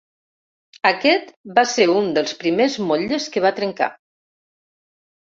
[0.89, 1.27] Aquest
[1.59, 3.91] va ser un dels primers motlles que va trencar.